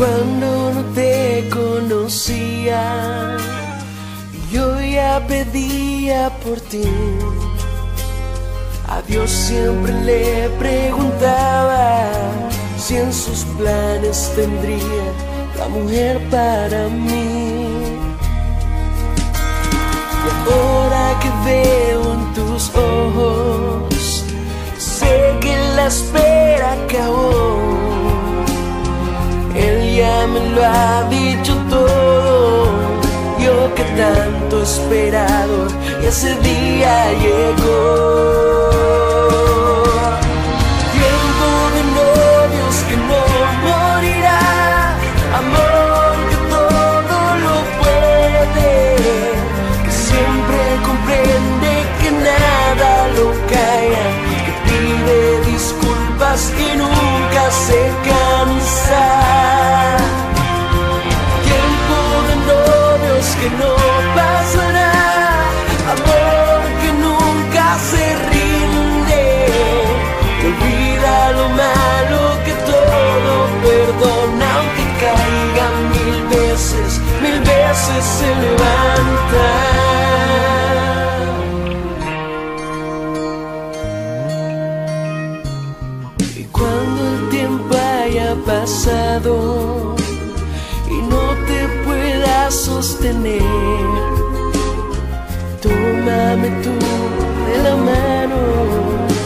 [0.00, 3.36] Cuando no te conocía,
[4.50, 6.84] yo ya pedía por ti.
[8.88, 12.08] A Dios siempre le preguntaba
[12.78, 15.04] si en sus planes tendría
[15.58, 17.68] la mujer para mí.
[20.24, 22.09] Y ahora que veo
[30.00, 32.70] ya me lo ha dicho todo.
[33.44, 35.58] Yo que tanto esperado
[36.02, 37.80] y ese día llegó.
[40.96, 43.22] Tiempo de novios que no
[43.66, 44.42] morirá,
[45.42, 48.72] amor que todo lo puede,
[49.84, 54.06] que siempre comprende que nada lo calla,
[54.44, 55.18] que pide
[55.52, 59.19] disculpas que nunca se cansa.
[78.00, 79.48] Se levanta.
[86.36, 89.96] Y cuando el tiempo haya pasado
[90.88, 93.42] y no te puedas sostener,
[95.60, 96.72] tómame tú
[97.46, 98.40] de la mano.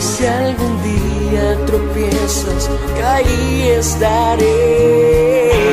[0.01, 2.71] Si algún día tropiezas,
[3.05, 5.64] ahí estaré.